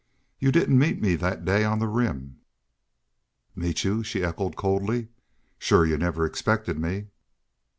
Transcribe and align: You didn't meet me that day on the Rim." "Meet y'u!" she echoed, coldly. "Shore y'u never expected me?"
You 0.39 0.51
didn't 0.51 0.79
meet 0.79 0.99
me 0.99 1.15
that 1.17 1.45
day 1.45 1.63
on 1.63 1.77
the 1.77 1.85
Rim." 1.87 2.39
"Meet 3.55 3.83
y'u!" 3.83 4.01
she 4.01 4.23
echoed, 4.23 4.55
coldly. 4.55 5.09
"Shore 5.59 5.85
y'u 5.85 5.95
never 5.99 6.25
expected 6.25 6.79
me?" 6.79 7.09